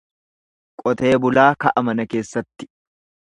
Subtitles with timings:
[0.83, 2.69] Qotee bulaa ka'a mana keessatti.